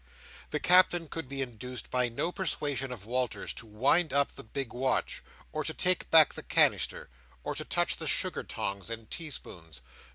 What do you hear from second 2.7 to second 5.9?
of Walter's to wind up the big watch, or to